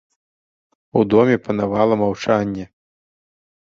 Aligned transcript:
У 1.03 1.05
доме 1.15 1.37
панавала 1.45 1.95
маўчанне. 2.07 2.65